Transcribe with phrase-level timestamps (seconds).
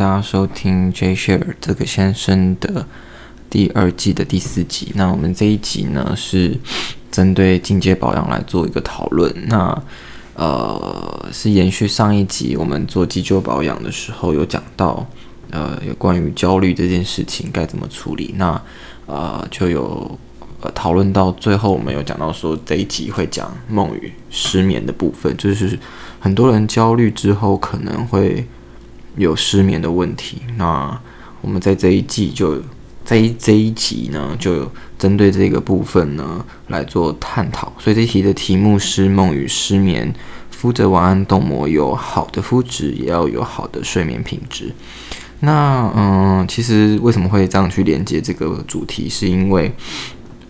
[0.00, 2.86] 大家收听 J Share 这个先生的
[3.50, 4.92] 第二季的第四集。
[4.94, 6.56] 那我们这一集呢是
[7.12, 9.30] 针对进阶保养来做一个讨论。
[9.48, 9.82] 那
[10.36, 15.06] 呃是延续上一集我们做急救保养的时候有讲到，
[15.50, 18.34] 呃有关于焦虑这件事情该怎么处理。
[18.38, 18.58] 那
[19.04, 20.18] 呃就有。
[20.62, 25.78] 呃，讨论到最后，我们有讲到说这一集会讲梦与失眠的部分，就是
[26.18, 28.46] 很多人焦虑之后可能会
[29.20, 30.38] 有失眠的问题。
[30.56, 31.00] 那
[31.40, 32.60] 我们在这一季就
[33.04, 37.72] 在这一集呢，就针对这个部分呢来做探讨。
[37.78, 40.12] 所以这一题的题目是梦与失眠，
[40.50, 44.72] 敷着晚安冻膜，有好的肤质，也要有好的睡眠品质。
[45.40, 49.72] 那嗯，其实为什么会这样去连接这个主题，是因为。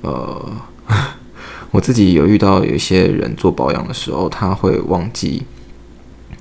[0.03, 0.51] 呃，
[1.71, 5.43] 我自己有遇到有一些人做保养的时候，他会忘记，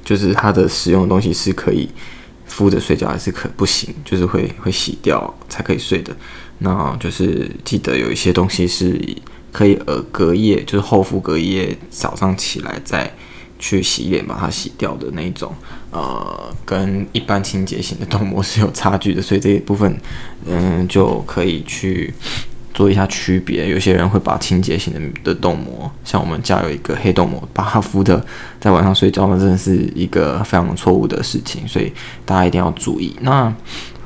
[0.02, 1.90] 就是他的使用东西是可以
[2.50, 6.14] 敷着睡觉，还是可不行，就是会会洗掉才可以睡的。
[6.58, 9.00] 那就是记得有一些东西是
[9.54, 13.10] 可以呃隔夜，就是后敷隔夜，早上起来再
[13.58, 15.54] 去洗脸把它洗掉的那一种。
[15.92, 19.98] 呃，跟一般清洁型的冻膜是有差距的，所以这一部分
[20.46, 22.14] 嗯就可以去。
[22.80, 28.26] 做一下区别，有些人会把清洁型的的冻膜，像我们家有一个黑冻膜，把它敷的
[28.58, 31.92] 在晚上睡觉，那真的是一个非常错误的事情，所以
[32.24, 33.14] 大家一定要注意。
[33.20, 33.54] 那，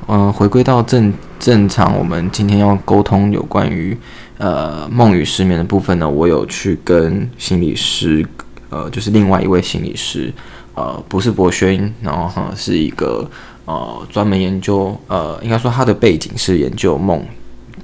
[0.08, 3.96] 嗯、回归到正正常，我们今天要沟通有关于
[4.38, 8.26] 呃梦与失眠的部分呢，我有去跟心理师，
[8.70, 10.34] 呃，就是另外一位心理师，
[10.74, 13.30] 呃，不是博轩，然后哈是一个
[13.66, 17.24] 呃专门研究，呃，应该说他的背景是研究梦。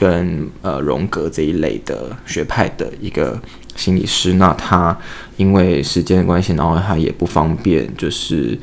[0.00, 3.38] 跟呃荣格这一类的学派的一个
[3.76, 4.96] 心理师，那他
[5.36, 8.58] 因为时间的关系，然后他也不方便，就是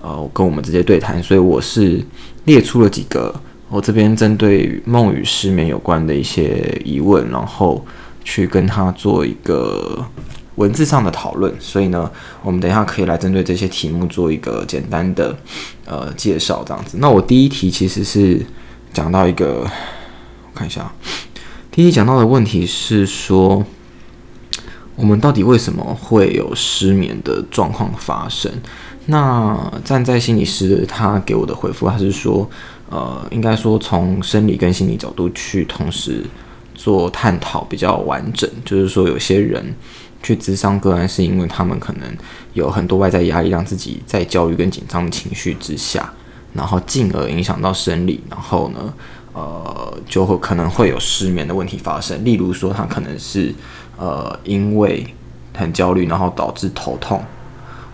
[0.00, 2.02] 呃跟我们直接对谈，所以我是
[2.46, 3.38] 列出了几个
[3.68, 7.84] 我这边针对梦与失眠有关的一些疑问，然后
[8.24, 10.02] 去跟他做一个
[10.54, 11.54] 文字上的讨论。
[11.60, 12.10] 所以呢，
[12.42, 15.36] 我们等一下可以来针对这些题目做一个简单的
[15.84, 16.96] 呃介绍，这样子。
[16.98, 18.40] 那我第一题其实是
[18.94, 19.66] 讲到一个。
[20.58, 20.92] 看一下，
[21.70, 23.64] 第一讲到的问题是说，
[24.96, 28.52] 我们到底为什么会有失眠的状况发生？
[29.06, 32.50] 那站在心理师他给我的回复，他是说，
[32.90, 36.24] 呃，应该说从生理跟心理角度去同时
[36.74, 38.50] 做探讨比较完整。
[38.64, 39.72] 就是说，有些人
[40.24, 42.02] 去咨商个案，是因为他们可能
[42.54, 46.12] 有很多外在压力，让自己在焦虑跟紧张的情绪之下，
[46.52, 48.92] 然后进而影响到生理，然后呢，
[49.38, 52.24] 呃，就会可能会有失眠的问题发生。
[52.24, 53.54] 例如说，他可能是
[53.96, 55.06] 呃因为
[55.56, 57.22] 很焦虑，然后导致头痛，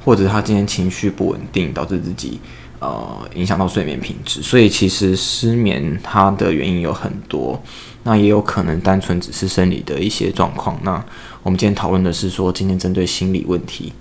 [0.03, 2.41] 或者他今天情绪不稳定，导致自己
[2.79, 4.41] 呃影响到睡眠品质。
[4.41, 7.63] 所以其实失眠它的原因有很多，
[8.05, 10.79] 那也有可能单纯只是生理的一些状况。
[10.83, 11.05] 那
[11.43, 13.93] 我们今天讨论的是说，今天针对心理问题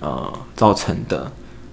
[0.00, 1.32] 呃造成的。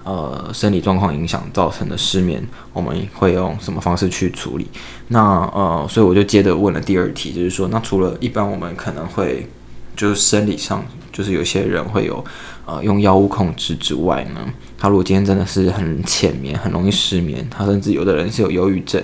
[0.09, 2.43] 呃，生理状况影响造成的失眠，
[2.73, 4.67] 我们会用什么方式去处理？
[5.09, 5.21] 那
[5.53, 9.47] 呃，所以我就接着问了第二题，就是说，那除了一般我们可能会
[9.95, 10.83] 就是生理上，
[11.13, 12.25] 就是有些人会有
[12.65, 18.99] 呃用药物控制之外呢，他如果今天真的是很浅眠，很容易失眠，他甚至有的人是有忧郁症，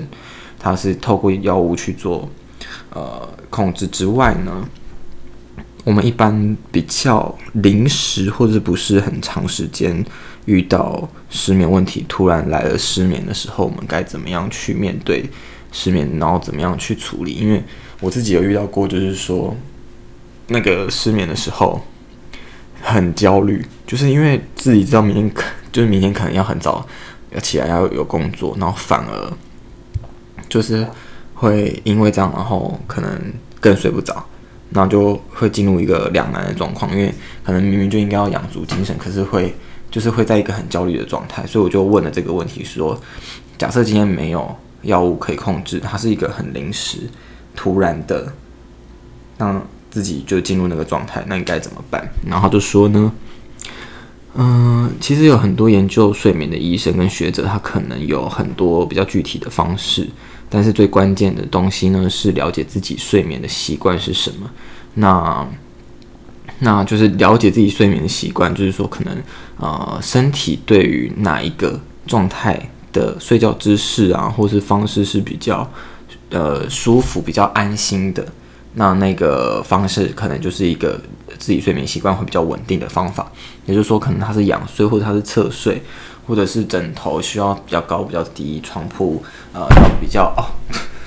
[0.57, 2.27] 他是透过药物去做
[2.89, 4.67] 呃控制之外呢，
[5.83, 10.03] 我们一般比较临时或者不是很长时间。
[10.45, 15.27] 遇到失眠问题，突然来了失眠的时候，我们该怎么样去面对
[15.71, 17.33] 失眠，然后怎么样去处理？
[17.33, 17.63] 因为
[17.99, 19.55] 我自己有遇到过，就是说
[20.47, 21.81] 那个失眠的时候
[22.81, 26.87] 很焦虑，就是因为自己知道明天可就是明天可能要很早
[27.31, 29.33] 要起来要有工作，然后反而
[30.47, 30.87] 就是
[31.33, 34.23] 会因为这样，然后可能更睡不着，
[34.69, 37.11] 然后就会进入一个两难的状况，因为
[37.43, 39.55] 可能明明就应该要养足精神，可是会。
[39.89, 42.99] 就是会在一个很焦虑的状态，所以我就问了这个问题：说，
[43.57, 46.99] 假设今天没有药物可以控制，它是一个很临时、
[47.55, 48.33] 突然的，
[49.37, 52.05] 让自己就进入那个状态，那你该怎么办？
[52.27, 53.11] 然后就说呢，
[54.35, 60.09] 嗯、其实有很多研究睡眠的医生跟学者，他可能有很多比较具体的方式，
[60.49, 64.51] 但是最关键的东西呢，是了解自己睡眠的习惯是什么。
[64.95, 65.47] 那
[66.59, 69.17] 那就是了解自己睡眠的习惯，就是说可能
[69.57, 75.69] 呃身体对于哪一个状态的睡觉姿势啊，或是方式是比较
[76.29, 78.25] 呃舒服、比较安心的，
[78.75, 80.99] 那那个方式可能就是一个
[81.37, 83.31] 自己睡眠习惯会比较稳定的方法。
[83.65, 85.81] 也就是说，可能他是仰睡，或者他是侧睡，
[86.27, 89.23] 或者是枕头需要比较高、比较低，床铺
[89.53, 90.43] 呃要比较哦，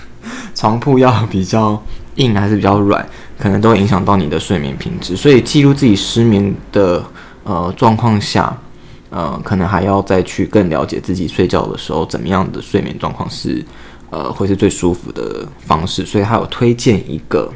[0.55, 1.81] 床铺要比较
[2.17, 3.06] 硬还是比较软，
[3.39, 5.17] 可能都会影响到你的睡眠品质。
[5.17, 7.03] 所以记录自己失眠的
[7.49, 8.56] 呃状况下，
[9.11, 13.65] 呃，可能还要再去更了解自己睡觉的时候怎么样的睡眠状况是。
[14.11, 17.53] 呃，会是最舒服的方式，所以他有推荐一个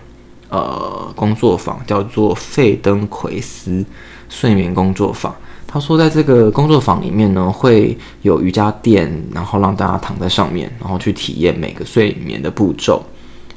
[0.51, 3.83] 呃工作坊，叫做费登奎斯
[4.29, 5.35] 睡眠工作坊。
[5.67, 13.03] 他说，在这个工作坊里面呢，会有瑜伽垫，然后让大家躺在上面，然后去体验每个睡眠的步骤，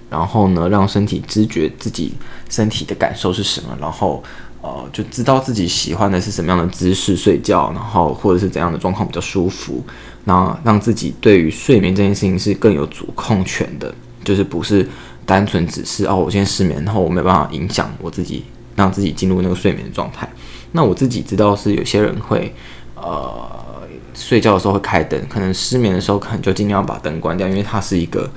[0.10, 2.14] 然后呢，让身体知觉自己
[2.50, 4.24] 身体的感受是什么，然后
[4.62, 9.84] 呃，就知道自己喜欢的是什么样的姿势睡觉，然后或者是怎样的状况比较舒服。
[10.24, 13.94] 那让自己对于睡眠这件事情是更有主控权的，
[14.24, 14.88] 就是不是
[15.26, 18.44] 单纯只是哦，我现在失眠，然后我没办法影响我自己，
[18.76, 20.28] 让自己进入那个睡眠的状态。
[20.72, 22.52] 那我自己知道是有些人会
[22.96, 23.48] 呃
[24.16, 28.28] 睡觉的时候会开灯，可能失眠的时候可能就尽量把灯关掉，因为它是一个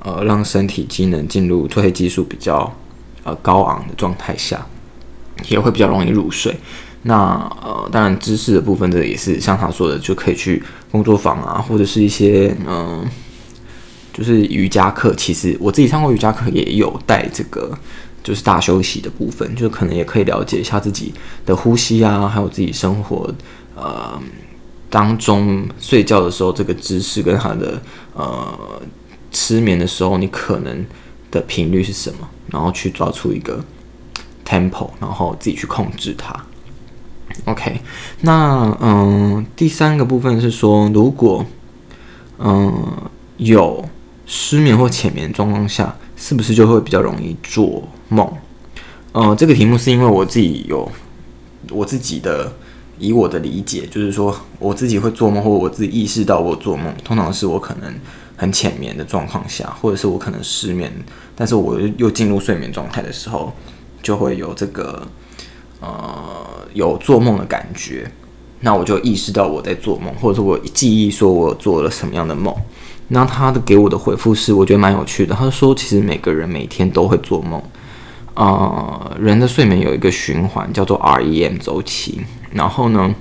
[0.00, 2.72] 呃让身体机能进入褪黑激素比较
[3.24, 4.66] 呃高昂的状态下，
[5.48, 6.56] 也会比较容易入睡。
[7.02, 7.16] 那
[7.62, 10.60] 呃，当然知识的部分，这也是像他说的，就可以去
[10.90, 13.06] 工作坊啊，或者是一些嗯、
[14.12, 15.14] 就是瑜伽课。
[15.14, 17.70] 其实我自己上过瑜伽课，也有带这个，
[18.24, 21.14] 就是大休息的部分，就可能也可以了解一下自己
[21.44, 23.32] 的呼吸啊，还有自己生活
[23.76, 24.20] 呃
[24.90, 27.80] 当中睡觉的时候这个姿势跟他的
[28.14, 28.82] 呃
[29.36, 30.86] 失眠的时候你可能
[31.30, 33.62] 的频率是什么，然后去抓出一个
[34.46, 36.34] tempo，然后自己去控制它。
[37.44, 37.78] OK，
[38.22, 41.44] 那嗯，第三个部分是说，如果
[42.38, 43.84] 嗯有
[44.24, 48.26] 失眠或浅眠状况下，是不是就会比较容易做梦？
[49.12, 50.90] 嗯，这个题目是因为我自己有
[51.70, 52.50] 我自己的
[52.98, 57.94] 以我的理解，就是说我自己会做梦，或我自己意识到我做梦，通常是我可能
[58.36, 60.92] 很浅眠的状况下，或者是我可能失眠，
[61.34, 63.52] 但是我又进入睡眠状态的时候，
[64.02, 65.06] 就会有这个。
[65.78, 68.10] 呃，有做梦的感觉，
[68.60, 72.52] 那我就意识到我在做梦，或者是我记忆说我做了什么样的梦。
[73.08, 75.34] 那他的给我的回复是，我觉得蛮有趣的。
[75.34, 77.62] 他说，其实每个人每天都会做梦。
[78.32, 82.22] 呃，人的睡眠有一个循环叫做 REM 周期。
[82.52, 83.14] 然后呢，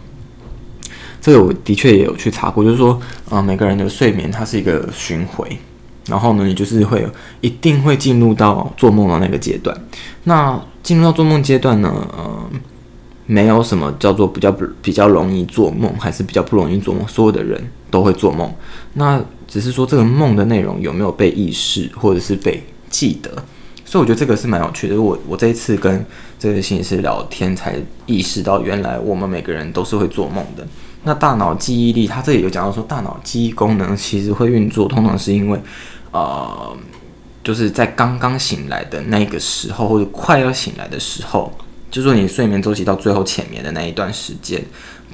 [1.26, 3.02] 这个我的确也有去查过，就是说，
[3.32, 5.50] 呃，每个人的睡眠它是一个循环。
[6.06, 7.04] 然后呢，你就是会
[7.42, 9.76] 一定会进入到做梦的那个阶段。
[10.26, 12.48] 那进入到做梦阶段呢，呃，
[13.26, 17.04] 没有什么叫做比较不比较容易做梦，还是比较不容易做梦。
[17.08, 18.54] 所有的人都会做梦，
[18.94, 23.32] 那只是说这个梦的内容有没有被意识，或者是被记得。
[23.84, 25.02] 所以我觉得这个是蛮有趣的。
[25.02, 26.06] 我我这一次跟
[26.38, 27.76] 这个心理师聊天，才
[28.06, 30.68] 意识到原来我们每个人都是会做梦的。
[31.06, 35.60] 那大脑记忆力，它这里有讲到说，大脑记忆功能其实会运作，通常是因为。
[36.12, 36.78] 呃，
[37.44, 41.52] 就是在刚刚醒来的那个时候，或者快要醒来的时候，
[41.92, 44.64] 就说你睡眠周期到最后浅眠的那一段时间，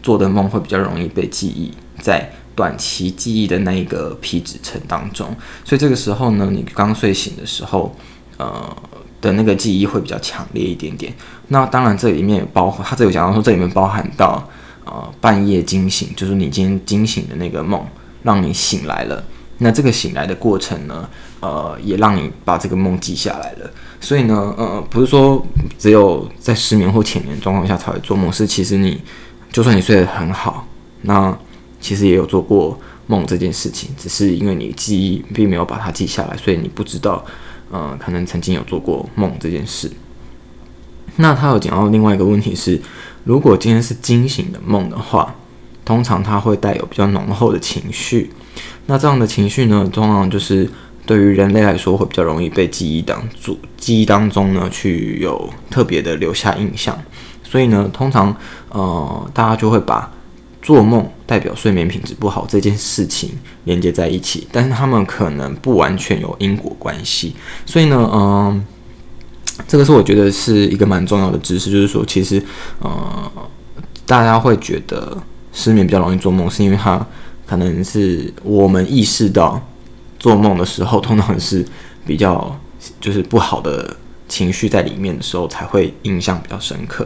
[0.03, 5.35] 做的梦会比较容易被记忆在短期记忆的那一个皮质层当中。
[5.65, 7.95] 所以这个时候呢，你刚睡醒的时候，
[8.37, 8.77] 呃
[9.19, 11.11] 的那个记忆会比较强烈一点点。
[11.47, 14.47] 那当然这里面也包括，他这里有讲到说，这里面包含到
[14.85, 17.85] 呃半夜惊醒，就是你今天惊醒的那个梦，
[18.23, 19.23] 让你醒来了。
[19.59, 21.07] 那这个醒来的过程呢，
[21.39, 23.69] 呃，也让你把这个梦记下来了。
[23.99, 25.45] 所以呢，呃，不是说
[25.77, 28.99] 只有在失眠或浅眠状况下才会做梦，是其实你
[29.51, 30.65] 就算你睡得很好，
[31.03, 31.37] 那
[31.79, 37.23] 其实也有做过梦这件事情，只是因为你记忆并没有把它记下来，所以你不知道，
[37.69, 39.91] 呃，可能曾经有做过梦这件事。
[41.17, 42.81] 那他有讲到另外一个问题是，
[43.23, 45.35] 如果今天是惊醒的梦的话，
[45.85, 48.31] 通常它会带有比较浓厚的情绪。
[48.87, 50.69] 那这样的情绪呢，通常就是
[51.05, 56.97] 对于人类来说会比较容易被记忆当主，记忆当中呢去有特别的留下印象。
[57.43, 58.35] 所以呢，通常
[58.69, 60.11] 呃大家就会把
[60.61, 63.31] 做梦代表睡眠品质不好这件事情
[63.65, 67.35] 连接在一起，但是他们可能不完全有因果关系。
[67.65, 68.65] 所以呢，嗯、
[69.67, 72.41] 这个是我觉得是一个蛮重要的知识，就是说其实
[72.79, 73.31] 呃
[74.05, 75.17] 大家会觉得
[75.53, 77.05] 失眠比较容易做梦，是因为它。
[77.43, 79.61] 可能是我们意识到
[80.17, 81.65] 做梦的时候，通常是
[82.05, 82.57] 比较
[83.01, 83.93] 就是不好的
[84.29, 87.05] 情绪在里面的时候，才会印象比较深刻。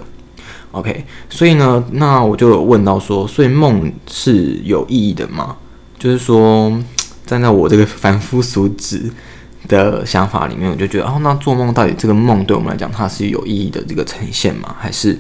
[0.70, 5.58] OK，所以呢，那我就有问到说，所以梦是有意义的吗？
[5.98, 6.72] 就是说，
[7.26, 9.12] 站在我这个凡夫俗子
[9.68, 14.76] 的想法里面，我就觉得哦，那做梦到底这个梦对我们来讲，它是有意义的这个呈现吗？
[14.80, 15.18] 还是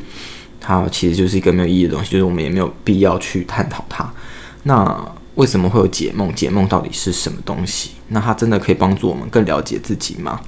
[0.60, 2.12] 它其实就是一个没有意义的东西？
[2.12, 4.12] 就是我们也没有必要去探讨它。
[4.64, 6.34] 那为什么会有解梦？
[6.34, 7.92] 解梦到底是什么东西？
[8.10, 10.40] 那它真的可以帮助我们更了解自己吗？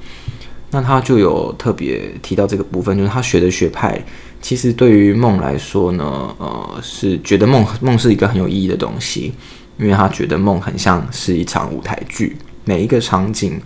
[0.70, 3.98] 那他就有特别提到这个部分，就是他学的学派，
[4.42, 6.04] 其实对于梦来说呢，
[6.38, 9.34] 呃，是觉得梦梦是一个很有意义的东西，
[9.78, 12.36] 因为他觉得梦很像是一场舞台剧，
[12.68, 13.60] 每一个场景、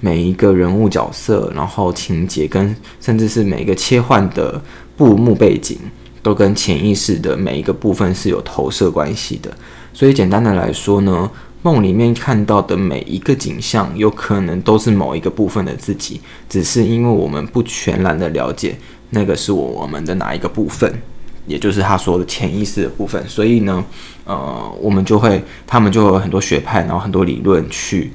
[0.00, 4.60] 每一个人物角色，然后情节跟甚至是每一个切换的
[4.96, 5.78] 布幕背景，
[6.22, 9.50] 都跟潜意识的每一个部分是有投射关系的。
[9.94, 11.30] 所以简单的来说呢。
[11.60, 18.78] 梦里面看到的每一个景象，有可能都是某一个部分的自己，只是因为我们不全然的了解
[19.10, 21.02] 那个是我们的哪一个部分，
[21.48, 23.20] 也就是他说的潜意识的部分。
[23.26, 23.84] 所以呢，
[24.24, 28.12] 呃，我们就会，他们就有很多学派，然后很多理论去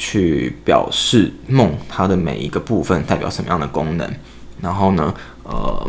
[0.00, 4.10] 去表示梦它的每一个部分代表什么样的功能。
[4.62, 5.86] 然后呢，呃，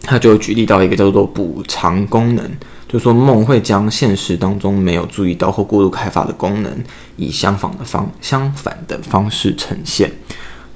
[0.00, 2.50] 他就举例到一个叫做补偿功能。
[2.88, 6.72] 就说梦会将现实当中没有注意到或过度开发的功能，
[7.16, 10.10] 以相反的方相反的方式呈现。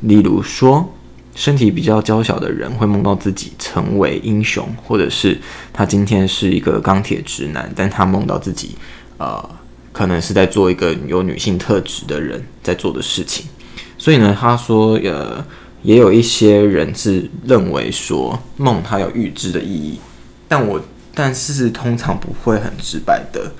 [0.00, 0.92] 例如说，
[1.34, 5.38] 身体比较娇小的人会梦到自己成为英雄，或者是
[5.72, 8.76] 他今天是一个钢铁直男，但他梦到自己，
[9.18, 9.48] 呃，
[9.98, 13.46] 可能是在做一个有女性特质的人在做的事情。
[13.96, 15.44] 所以呢，他说，呃，
[15.82, 19.98] 也有一些人是认为说梦它有预知的意义，
[20.46, 20.80] 但我。
[21.20, 23.50] 但是通常不会很直白的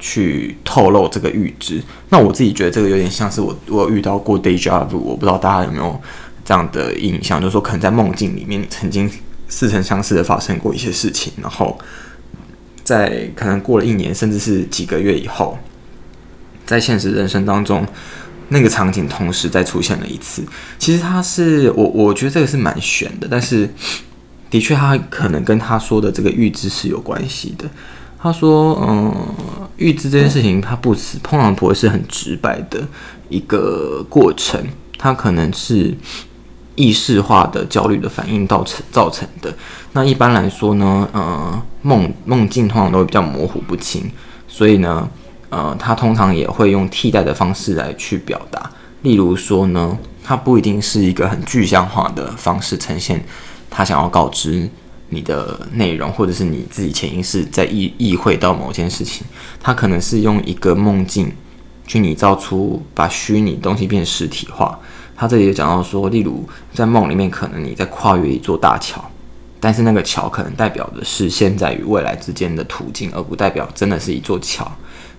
[0.00, 1.80] 去透露这个预知。
[2.08, 5.96] 那我自己觉得这个有点像是我我有遇到过 déjà vu，我不知道大家有没有
[6.44, 9.08] 这样的印象，就是说可能在梦境里面曾经
[9.46, 11.78] 似曾相识的发生过一些事情，然后
[12.82, 15.56] 在可能过了一年甚至是几个月以后，
[16.64, 17.86] 在现实人生当中
[18.48, 20.42] 那个场景同时再出现了一次。
[20.78, 23.68] 其实他是我我觉得这个是蛮悬的，但是。
[24.50, 27.68] 的确，他可能跟他说的这个预知是有关系的。
[28.16, 29.12] 他说：“嗯，
[29.78, 32.86] 预知这件事情，它不是通常不会是很直白的
[33.28, 34.64] 一个过程，
[34.96, 35.92] 它可能是
[36.76, 39.52] 意识化的焦虑的反应造成造成的。
[39.92, 44.08] 那一般来说呢，呃，梦梦境通常都会比较模糊不清，
[44.46, 45.08] 所以呢，
[45.54, 48.68] 呃，他通常也会用替代的方式来去表达。
[49.02, 53.24] 例如说呢，它不一定是一个很具象化的方式呈现。”
[53.70, 54.68] 他想要告知
[55.10, 59.24] 你的内容，或者是你自己潜意识在意意会到某件事情，
[59.60, 61.32] 他可能是用一个梦境
[61.86, 64.76] 去拟造出把虚拟东西变实体化。
[65.16, 69.04] 他这里也讲到说，例如在梦里面，可能你在跨越一座大桥，
[69.60, 74.68] 但是那个桥可能代表的是现在与未来之间的途径，而不代表真的是一座桥。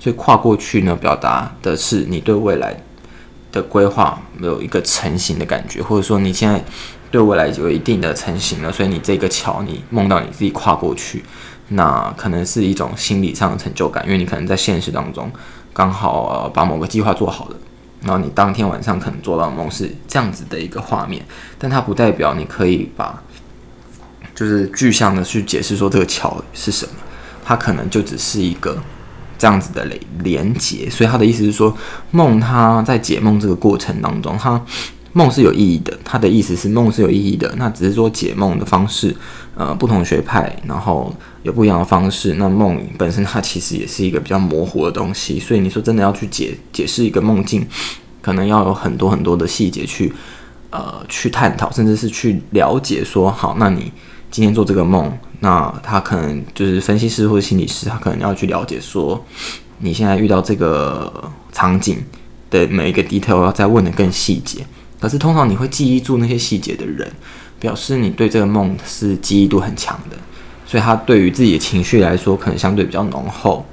[0.06, 2.80] 所以跨过去呢，表达的是你对未来
[3.52, 6.64] 的规划没有一个成型的感觉，或者说你现在。
[7.12, 11.24] 对未来有一定的成型了，所以你这个桥，你梦到你自己跨过去，
[11.70, 15.32] 那可能是一种心理上的成就感，因为你可能在现实当中
[15.72, 17.56] 刚好呃把某个计划做好了，
[18.02, 21.26] 然后你当天晚上可能做到梦是这样子的一个画面，
[21.58, 23.24] 但它不代表你可以把
[24.34, 26.92] 就是具象的去解释说这个桥是什么，
[27.46, 28.78] 它可能就只是一个
[29.38, 31.76] 这样子的连连接，所以他的意思是说，
[32.12, 34.62] 梦他在解梦这个过程当中，他。
[35.18, 37.50] 梦是有意义的，他的意思是梦是有意义的。
[37.56, 39.16] 那只是说解梦的方式，
[39.56, 42.34] 呃，不同学派，然后有不一样的方式。
[42.34, 47.66] 那梦本身它其实也是一个比较模糊的东西，所以你说真的要去解解释一个梦境，
[48.22, 50.12] 可能要有很多很多的细节去
[50.70, 53.90] 呃去探讨，甚至是去了解说，好，那你
[54.30, 59.24] 今天做这个梦，那他可能就是分析师或者心理师，他可能要去了解说，
[59.78, 62.04] 你现在遇到这个场景
[62.50, 64.66] 的每一个 detail 要再问的更细节。
[65.00, 67.08] 可是通常你会记忆住那些细节的人，
[67.60, 70.18] 表示你对这个梦是记忆度很强的，
[70.66, 73.64] 所以他对于自己的情绪来说，可能相对比较浓厚，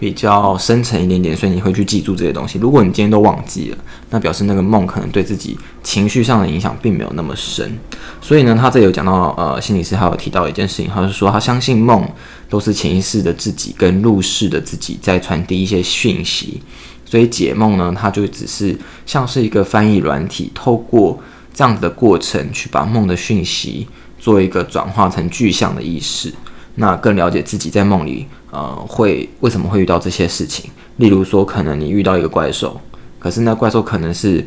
[0.00, 2.58] 比较深沉一点点，所以你会去记住这些东西。
[2.58, 3.76] 如果你今天都忘记了，
[4.08, 7.78] 那表示那个梦可能对自己情绪上的影响并没有那么深。
[8.20, 12.08] 所以呢，他这有讲到，呃，心理师还有提到一件事情，他是说他相信梦
[12.48, 16.62] 都是潜意识的自己跟入世的自己在传递一些讯息。
[17.04, 21.20] 所以解梦呢，它就只是像是一个翻译软体，透过
[21.52, 23.86] 这样子的过程去把梦的讯息
[24.18, 26.32] 做一个转化成具象的意识，
[26.76, 30.70] 那更了解自己在梦里，呃，会为什么会遇到这些事情。
[30.96, 32.80] 例如说，可能你遇到一个怪兽，
[33.18, 34.46] 可是那怪兽可能是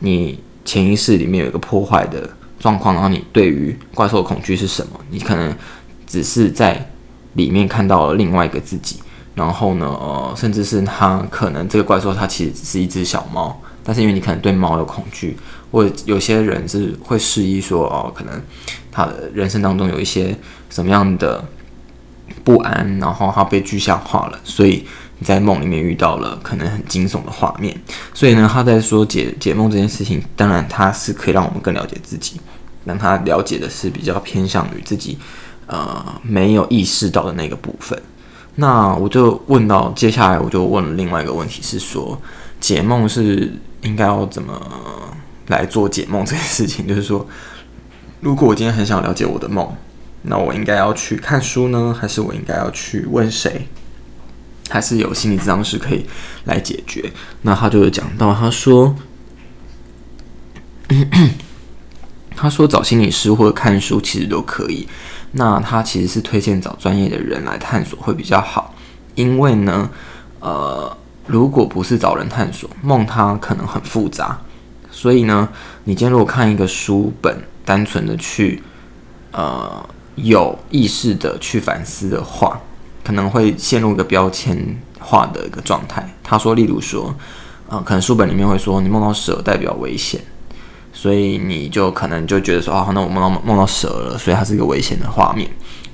[0.00, 5.00] 你潜意识里面有一个破坏的状况，然后你对于怪兽的恐惧是什么？
[5.10, 5.54] 你可能
[6.06, 6.90] 只是在
[7.34, 9.00] 里面看到了另外一个自己。
[9.34, 15.36] 然后呢，呃，甚至是他可能这个怪兽，它其实只是一只小猫，但是因为你可能对猫有恐惧，
[15.70, 18.40] 或者有些人是会示意说哦，可能
[18.90, 20.36] 他的人生当中有一些
[20.70, 21.44] 什么样的
[22.44, 24.86] 不安，然后他被具象化了，所以
[25.18, 27.76] 你在梦里面遇到了可能很惊悚的画面。
[28.14, 32.40] 所以呢，他在说解解梦这件事情，当然他是可以让我们更了解自己，
[32.84, 35.18] 让他了解的是比较偏向于自己
[35.66, 38.00] 呃没有意识到的那个部分。
[38.56, 42.18] 那我就问到，接下来我就问了另外一个问题，是说
[42.60, 44.58] 解梦是应该要怎么
[45.48, 46.86] 来做解梦这件事情？
[46.86, 47.26] 就是说，
[48.20, 49.74] 如果我今天很想了解我的梦，
[50.22, 53.68] 那我应该要去看书呢，还是我应该要去问谁？
[54.68, 56.04] 还是有心理咨商师可以
[56.44, 57.12] 来解决？
[57.42, 58.96] 那他就有讲到，他说，
[62.34, 64.88] 他说找心理师或者看书其实都可以。
[65.32, 68.74] 那他其实是推荐找专业的人来探索会比较好，
[69.14, 69.90] 因为呢，
[70.40, 74.40] 呃，如果不是找人探索梦，它可能很复杂，
[74.96, 75.46] 所以呢，
[75.84, 77.36] 你今天如果看一个书本，
[77.66, 78.62] 单纯的去，
[79.30, 82.58] 呃，有意识的去反思的话，
[83.04, 84.56] 可能会陷入一个标签
[84.98, 86.10] 化的一个状态。
[86.22, 87.14] 他说，例如说，
[87.68, 90.18] 呃，可能书本里面会说，你梦到蛇代表危险。
[90.94, 95.46] 所以你就可能就觉得说啊，那我梦到梦到蛇了，所以它是一个危险的画面。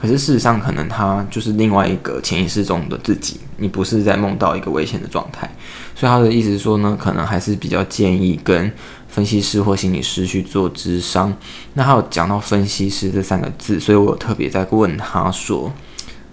[0.02, 5.49] 可是事实上，可能他就是另外一个潜意识中的自己，你不是在梦到一个危险的状态。
[5.94, 8.73] 所以他的意思是说呢，可能还是比较建议跟
[9.06, 11.32] 分析师或心理师去做咨商。
[11.75, 15.73] 那他有讲到分析师这三个字，所以我有特别在问他说，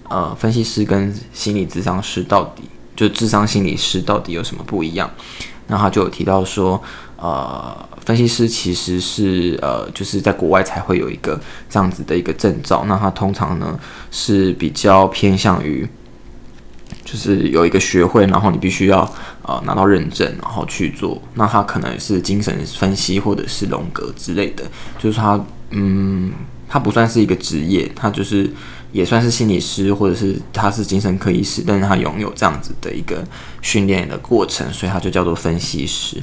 [0.07, 2.63] 呃，分析师跟心理咨商师到底，
[2.95, 5.07] 就智商心理师到底有什么不一样？
[5.67, 6.81] 那他就有提到说，
[7.19, 7.87] 呃。
[8.05, 12.83] 分析师其实是呃，就是在国外才会有一个这样子的一个证照。
[12.87, 13.79] 那他通常呢
[14.09, 15.87] 是比较偏向于，
[17.05, 19.07] 就是有一个学会，然后你必须要
[19.43, 21.21] 呃拿到认证，然后去做。
[21.35, 24.63] 那他可能是精神分析或者是荣格之类的，
[24.97, 26.31] 就是他嗯，
[26.67, 28.49] 他不算是一个职业，他就是
[28.91, 33.23] 也算是心理师或者是他是精神科医师，但是他拥有这样子的一个
[33.61, 36.17] 训练的过程，所以他就叫做分析师。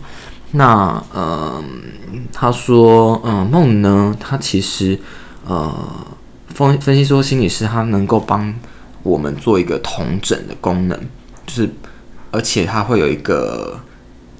[0.56, 1.62] 那呃，
[2.32, 4.98] 他说，嗯、梦呢，他其实
[5.46, 5.70] 呃，
[6.48, 8.54] 分分析说，心理师他能够帮
[9.02, 10.98] 我们做一个统整的功能，
[11.46, 11.70] 就是
[12.30, 13.78] 而且他会有一个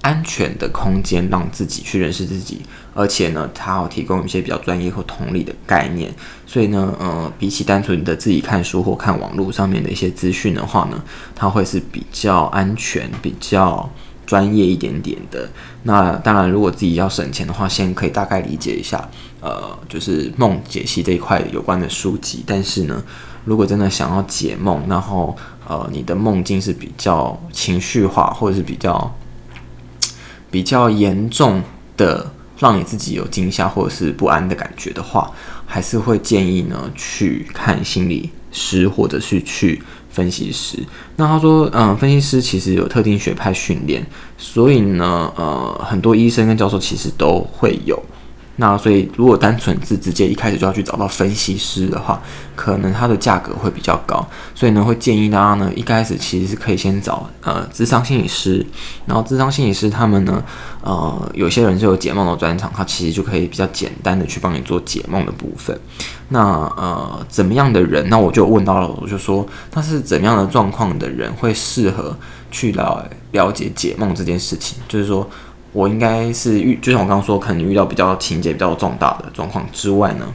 [0.01, 2.63] 安全的空间，让自己去认识自己，
[2.95, 6.11] 而且呢，他要提供一些比较专业或同理的概念，
[6.47, 11.03] 所以呢，呃，比起单纯的自己看书或看网络上面的一些资讯的话呢，
[11.35, 13.91] 他会是比较安全，比较。
[14.27, 15.49] 专业一点点的，
[15.85, 19.09] 那当然，如果自己要省钱的话，先可以大概理解一下，
[19.41, 22.43] 呃，就是梦解析这一块有关的书籍。
[22.45, 23.03] 但是呢，
[23.45, 25.37] 如果真的想要解梦，然后
[25.69, 29.17] 呃，你的梦境是比较情绪化，或者是比较
[30.51, 31.63] 比较严重
[31.97, 35.31] 的，让你自己有惊吓或者是不安的感觉的话，
[35.67, 39.83] 还是会建议呢去看心理师，或者是去。
[40.09, 40.79] 分析师，
[41.17, 44.03] 那他说，嗯，分析师其实有特定学派训练，
[44.39, 48.03] 所以呢，呃，很多医生跟教授其实都会有。
[48.59, 52.19] 那所以，如果单纯是直接一开始就要去找到分析师的话，
[52.55, 54.27] 可能它的价格会比较高。
[54.55, 58.65] 所以呢，会建议大家呢，一开始其实是可以先找呃，智商心理师。
[59.05, 60.43] 然后，智商心理师他们呢，
[60.83, 65.79] 呃，有些人是有解梦的专长，他其实就可以比较简单的去帮你做解梦的部分。
[66.31, 66.41] 那
[66.79, 68.09] 呃，怎么样的人？
[68.09, 72.17] 那我就问到了，我就说，他是怎么样的状况的人会适合
[72.51, 74.79] 去来了解解梦这件事情？
[74.89, 75.29] 就是说。
[75.77, 80.27] 我应该是遇，就像我刚刚说，可能遇到比较情节比较重大的状况之外呢，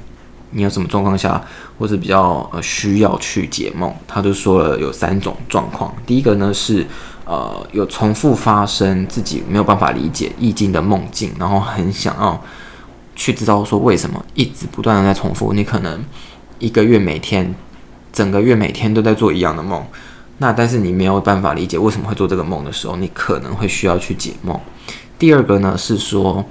[0.52, 1.44] 你有什么状况下，
[1.80, 3.92] 或是比较呃需要去解梦？
[4.08, 5.92] 他就说了有三种状况。
[6.06, 6.86] 第一个呢是
[7.26, 12.40] 呃有重复发生自己没有办法理解意境的梦境，然后很想要
[13.16, 15.54] 去知道说为什么一直不断的在重复。
[15.54, 16.06] 你可能
[16.60, 17.56] 一个月每天，
[18.14, 19.84] 整个月每天都在做一样的梦，
[20.38, 24.60] 那但是你没有办法理解为什么会做这个梦的时候，你可能会需要去解梦。
[25.22, 26.44] 第二个呢是说，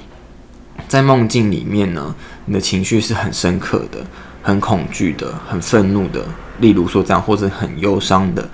[0.86, 4.06] 在梦境里面呢，你的情绪是很深刻的、
[4.44, 6.24] 很恐惧的、很愤怒的，
[6.60, 8.48] 例如说这样，或者很忧伤的，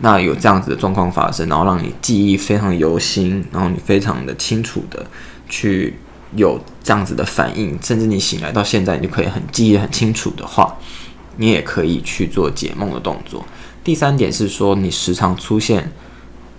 [0.00, 5.06] 那有这样子的状况发生，然后让你记忆非常犹新，然后你非常的清楚的
[5.48, 5.94] 去
[6.36, 10.76] 有这样子的反应，甚至你醒来到现在，你就可以很记忆很清楚的话，
[11.38, 13.42] 你也可以去做解梦的动作。
[13.82, 15.90] 第三点是说，你时常出现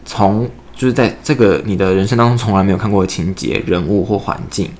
[0.04, 0.50] 从。
[0.76, 4.72] 就是在这个你的人生当中从来没有看过的情节、人物或环境，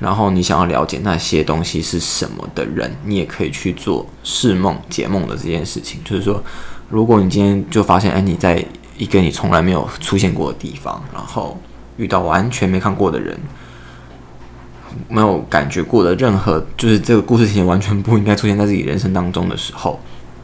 [0.00, 6.00] 然后你想要了解那些东西是什么的人，你也可以去做释梦、解梦的这件事情。
[6.04, 6.42] 就是说，
[6.88, 8.64] 如果你今天就发现，哎，你在
[8.96, 11.60] 一个你从来没有出现过的地方，然后
[11.96, 13.38] 遇到完全没看过的人，
[15.08, 20.00] 没有感觉过的任何，就是这个故事情节完全不应该出现在自己人生当中的时候，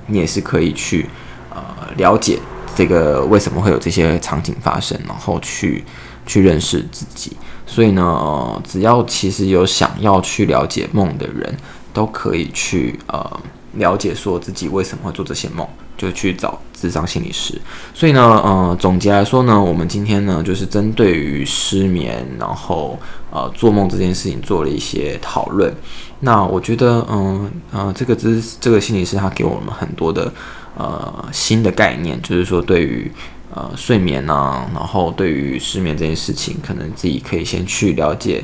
[0.06, 1.06] 你也是可以去
[1.50, 1.60] 呃
[1.96, 2.38] 了解
[2.78, 5.84] 这个为什么会有这些场景发生，然后去
[6.24, 7.36] 去认识自己。
[7.66, 11.52] 所以呢，只要其实有想要去了解梦的人，
[11.92, 13.40] 都可以去呃
[13.72, 15.66] 了解说自己为什么会做这些梦。
[15.98, 17.60] 就去找智商心理师，
[17.92, 22.96] 所以呢，呃，总结来说呢，我们今天呢，就是针对于失眠，然后
[23.32, 25.74] 呃做梦这件事情做了一些讨论。
[26.20, 30.32] 那我觉得，嗯呃，这个咨这个心理师他给我们很多的
[30.78, 33.12] 呃新的概念，就是说对于
[33.54, 38.42] 呃睡眠啊，然后对于失眠这件事情，可能自己可以先去了解，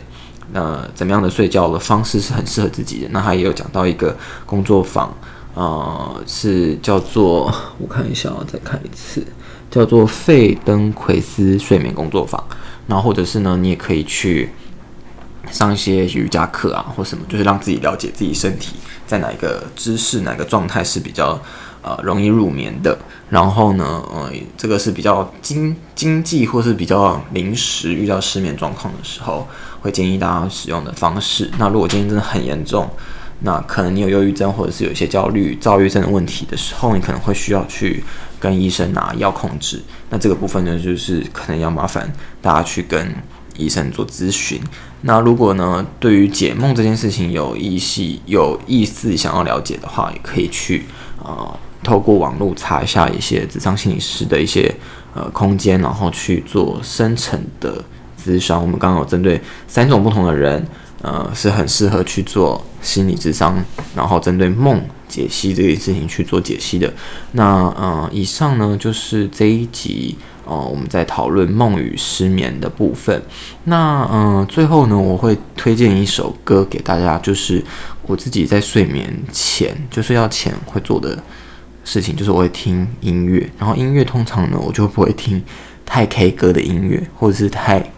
[0.52, 3.08] 呃，怎么样的睡觉的方式是很适合自己的。
[3.12, 5.10] 那他也有讲到一个工作坊。
[5.56, 7.44] 呃，是叫做
[7.78, 9.24] 我看一下，再看一次，
[9.70, 12.42] 叫做费登奎斯睡眠工作坊。
[12.88, 14.50] 然后或者是呢，你也可以去
[15.52, 18.74] 上一些瑜伽课啊，或什么，就是让自己了解自己身体
[19.06, 21.40] 在哪一个姿势、哪个状态是比较
[21.84, 22.98] 呃容易入眠的。
[23.30, 29.46] 然后呢，呃，这个是比较经经济或是比较临时遇到失眠状况的时候，
[29.80, 31.50] 会建议大家使用的方式。
[31.58, 32.88] 那如果今天真的很严重，
[33.40, 38.04] 那可能你有忧郁症，或者是有一些焦虑、躁郁症的问题的时候，你可能会需要去
[38.38, 39.82] 跟医生拿药控制。
[40.10, 43.14] 那这个部分呢，就是可能要麻烦大家去跟
[43.56, 44.60] 医生做咨询。
[45.02, 50.84] 那如果呢，对于解梦这件事情有意识、有意思想要了解的话，也可以去
[51.22, 54.74] 呃透过网络查一下一些智商心理师的一些
[55.14, 57.84] 呃空间，然后去做深层的
[58.20, 58.60] 咨商。
[58.60, 60.66] 我们刚刚有针对三种不同的人。
[61.02, 63.62] 呃，是很适合去做心理咨商，
[63.94, 66.90] 然后针对梦解析这件事情去做解析的。
[67.32, 70.16] 那呃，以上呢就是这一集
[70.46, 73.22] 呃我们在讨论梦与失眠的部分。
[73.64, 77.62] 那呃，最后呢，我会推荐一首歌给大家，就是
[78.06, 81.22] 我自己在睡眠前就睡觉前会做的
[81.84, 83.48] 事情，就是我会听音乐。
[83.58, 85.42] 然后音乐通常呢，我就不会听
[85.86, 87.90] 太 K 歌的音乐，或者是太。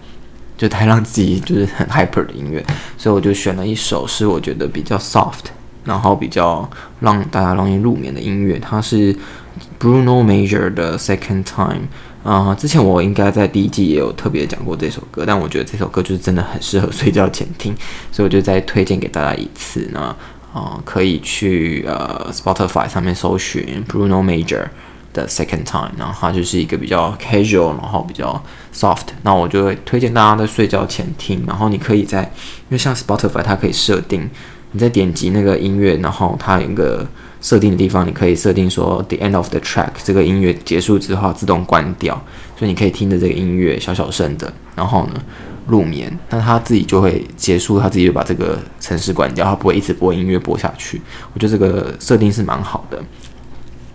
[0.59, 2.64] 就太让自己就是很 hyper 的音乐，
[2.96, 5.51] 所以我就选了一首是我觉得比较 soft，
[5.85, 6.66] 然后比较
[7.01, 8.59] 让大家容易入眠的音乐。
[8.59, 9.14] 它是
[9.79, 11.88] Bruno Major 的 Second Time
[12.25, 17.77] 啊、之前我应该在第一季也有特别讲过这首歌，但我觉得这首歌就是真的很适合睡觉前听，
[18.11, 20.16] 所以我就再推荐给大家一次呢。
[20.57, 24.69] 啊、呃，可以去呃 Spotify 上面搜寻 Bruno Major。
[25.16, 28.38] 的 second time，然后它就是一个比较 casual，然后比较
[28.75, 29.07] soft。
[29.23, 31.42] 那我就会推荐大家在睡觉前听。
[31.47, 34.29] 然后你可以在，因为像 Spotify 它可以设定，
[34.73, 37.07] 你在点击那个音乐，然后它有一个
[37.40, 42.23] 设定的地方，你可以设定说 the end of the track，这个音乐结束之后自动关掉，
[42.59, 45.23] 所以你可以听着这个音乐小小声的，然后呢
[45.66, 46.16] 入眠。
[46.31, 51.00] 那它自己就会结束，它自己就把这个程式关掉，它不会一直播音乐播下去。
[51.33, 53.02] 我觉得这个设定是蛮好的。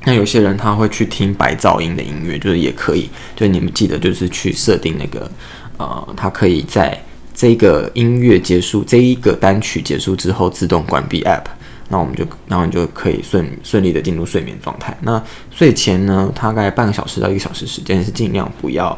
[0.04, 5.30] 那有些人他会去听白噪音的音乐，就是也可以，就你们记得就是去设定那个，
[5.78, 7.00] 呃，它可以在
[7.36, 11.44] 这个音乐结束，这一个单曲结束之后自动关闭 App，
[11.90, 14.98] 那我们就，然后你就可以顺顺利的进入睡眠状态。
[15.02, 18.98] 那睡前呢，大概半个小时到一个小时时间是尽量不要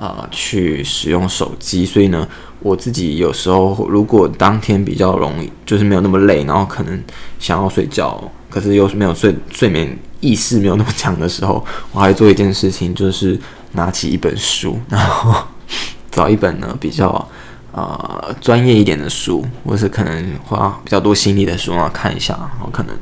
[0.00, 1.84] 呃去使用手机。
[1.84, 2.26] 所以呢，
[2.60, 7.04] 我自己有时候如果当天比较容易，就是没有那么累，然后可能
[7.38, 9.98] 想要睡觉，可是又是没有睡睡眠。
[10.22, 13.40] 意识没有那么强的时候，我还做一件事情，就是
[13.72, 15.34] 拿起一本书，然后
[16.10, 17.26] 找一本呢比较
[17.72, 22.94] 呃专业一点的书，或是可能花比较多心力的书啊看一下，然后可能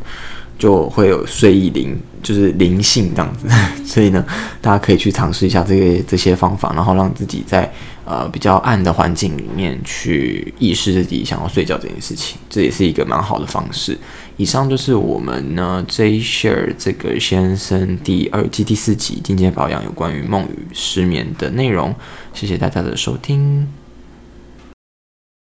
[0.59, 3.47] 就会有睡意灵，就是灵性这样子。
[3.87, 4.25] 所以呢，
[4.61, 7.73] 大家可以去尝试一下这个这些方法，然后让自己在
[8.05, 13.97] 呃比较暗的环境里面去意识自己想要睡觉这件事情，这也是一个蛮好的方式。
[14.37, 21.95] 以上就是我们呢 J Share 这个先生第二季第四集进阶保养有关于梦与失眠的内容，
[22.35, 23.78] 谢谢大家的收听。